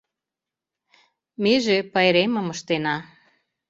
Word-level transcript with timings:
Меже 1.43 1.77
пайремым 1.93 2.47
ыштена. 2.53 2.95